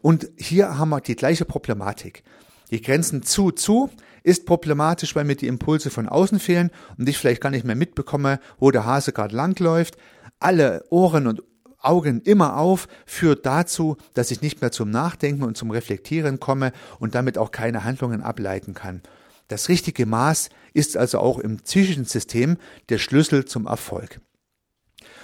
Und 0.00 0.30
hier 0.36 0.78
haben 0.78 0.90
wir 0.90 1.00
die 1.00 1.16
gleiche 1.16 1.44
Problematik. 1.44 2.22
Die 2.70 2.80
Grenzen 2.80 3.22
zu, 3.22 3.50
zu 3.50 3.90
ist 4.22 4.46
problematisch, 4.46 5.16
weil 5.16 5.24
mir 5.24 5.36
die 5.36 5.48
Impulse 5.48 5.90
von 5.90 6.08
außen 6.08 6.38
fehlen 6.38 6.70
und 6.96 7.08
ich 7.08 7.18
vielleicht 7.18 7.40
gar 7.40 7.50
nicht 7.50 7.66
mehr 7.66 7.76
mitbekomme, 7.76 8.38
wo 8.58 8.70
der 8.70 8.86
Hase 8.86 9.12
gerade 9.12 9.34
langläuft. 9.34 9.96
Alle 10.38 10.84
Ohren 10.90 11.26
und 11.26 11.42
Augen 11.82 12.20
immer 12.22 12.56
auf, 12.56 12.88
führt 13.06 13.46
dazu, 13.46 13.96
dass 14.14 14.30
ich 14.30 14.42
nicht 14.42 14.60
mehr 14.60 14.72
zum 14.72 14.90
Nachdenken 14.90 15.42
und 15.42 15.56
zum 15.56 15.70
Reflektieren 15.70 16.40
komme 16.40 16.72
und 16.98 17.14
damit 17.14 17.38
auch 17.38 17.50
keine 17.50 17.84
Handlungen 17.84 18.22
ableiten 18.22 18.74
kann. 18.74 19.02
Das 19.48 19.68
richtige 19.68 20.06
Maß 20.06 20.48
ist 20.72 20.96
also 20.96 21.18
auch 21.18 21.38
im 21.38 21.58
psychischen 21.58 22.04
System 22.04 22.56
der 22.88 22.98
Schlüssel 22.98 23.44
zum 23.44 23.66
Erfolg. 23.66 24.20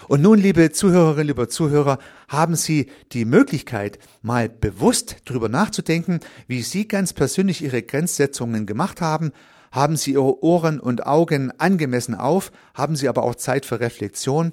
Und 0.09 0.23
nun, 0.23 0.39
liebe 0.39 0.73
Zuhörerinnen, 0.73 1.27
lieber 1.27 1.49
Zuhörer, 1.49 1.99
haben 2.29 2.57
Sie 2.57 2.91
die 3.13 3.25
Möglichkeit, 3.25 3.99
mal 4.23 4.49
bewusst 4.49 5.17
darüber 5.27 5.49
nachzudenken, 5.49 6.21
wie 6.47 6.63
Sie 6.63 6.89
ganz 6.89 7.13
persönlich 7.13 7.63
Ihre 7.63 7.83
Grenzsetzungen 7.83 8.67
gemacht 8.67 9.01
haben. 9.01 9.33
Haben 9.71 9.97
Sie 9.97 10.13
Ihre 10.13 10.43
Ohren 10.43 10.81
und 10.81 11.07
Augen 11.07 11.53
angemessen 11.59 12.15
auf? 12.15 12.53
Haben 12.75 12.97
Sie 12.97 13.09
aber 13.09 13.23
auch 13.23 13.35
Zeit 13.35 13.67
für 13.67 13.81
Reflexion? 13.81 14.53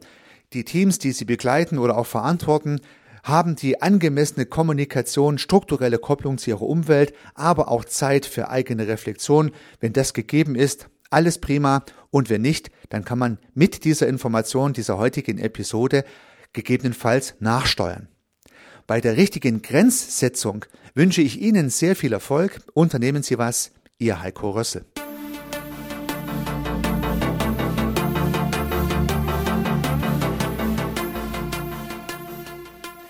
Die 0.54 0.64
Teams, 0.64 1.00
die 1.00 1.12
sie 1.12 1.26
begleiten 1.26 1.78
oder 1.78 1.98
auch 1.98 2.06
verantworten, 2.06 2.80
haben 3.24 3.56
die 3.56 3.82
angemessene 3.82 4.46
Kommunikation, 4.46 5.40
strukturelle 5.40 5.98
Kopplung 5.98 6.38
zu 6.38 6.52
ihrer 6.52 6.62
Umwelt, 6.62 7.14
aber 7.34 7.70
auch 7.70 7.84
Zeit 7.84 8.26
für 8.26 8.50
eigene 8.50 8.88
Reflexion. 8.88 9.52
Wenn 9.80 9.94
das 9.94 10.14
gegeben 10.14 10.56
ist, 10.56 10.90
alles 11.10 11.40
prima. 11.40 11.84
Und 12.12 12.30
wenn 12.30 12.44
nicht, 12.44 12.70
dann 12.90 13.04
kann 13.04 13.18
man 13.18 13.40
mit 13.54 13.84
dieser 13.84 14.08
Information 14.08 14.74
dieser 14.74 14.98
heutigen 14.98 15.40
Episode 15.40 16.06
gegebenenfalls 16.54 17.36
nachsteuern. 17.40 18.08
Bei 18.88 19.02
der 19.02 19.18
richtigen 19.18 19.64
Grenzsetzung 19.64 20.66
wünsche 20.94 21.22
ich 21.22 21.42
Ihnen 21.42 21.70
sehr 21.72 21.96
viel 21.96 22.14
Erfolg. 22.14 22.62
Unternehmen 22.74 23.24
Sie 23.24 23.40
was. 23.40 23.72
Ihr 23.98 24.22
Heiko 24.22 24.52
Rössel. 24.52 24.86